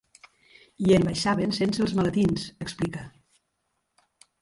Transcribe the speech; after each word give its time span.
I 0.85 0.95
en 0.95 1.05
baixaven 1.09 1.53
sense 1.59 1.85
els 1.87 1.95
maletins, 2.01 2.49
explica. 2.69 3.07